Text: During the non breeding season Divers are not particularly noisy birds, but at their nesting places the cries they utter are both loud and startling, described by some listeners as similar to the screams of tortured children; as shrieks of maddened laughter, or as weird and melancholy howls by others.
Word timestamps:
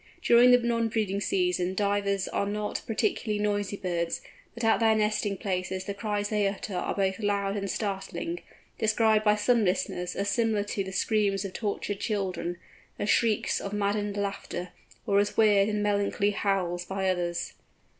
During 0.23 0.49
the 0.49 0.57
non 0.57 0.87
breeding 0.89 1.21
season 1.21 1.75
Divers 1.75 2.27
are 2.29 2.47
not 2.47 2.81
particularly 2.87 3.37
noisy 3.37 3.77
birds, 3.77 4.19
but 4.55 4.63
at 4.63 4.79
their 4.79 4.95
nesting 4.95 5.37
places 5.37 5.83
the 5.83 5.93
cries 5.93 6.29
they 6.29 6.47
utter 6.47 6.73
are 6.73 6.95
both 6.95 7.19
loud 7.19 7.55
and 7.55 7.69
startling, 7.69 8.39
described 8.79 9.23
by 9.23 9.35
some 9.35 9.63
listeners 9.63 10.15
as 10.15 10.27
similar 10.27 10.63
to 10.63 10.83
the 10.83 10.91
screams 10.91 11.45
of 11.45 11.53
tortured 11.53 11.99
children; 11.99 12.57
as 12.97 13.11
shrieks 13.11 13.59
of 13.61 13.73
maddened 13.73 14.17
laughter, 14.17 14.69
or 15.05 15.19
as 15.19 15.37
weird 15.37 15.69
and 15.69 15.83
melancholy 15.83 16.31
howls 16.31 16.83
by 16.83 17.07
others. 17.07 17.53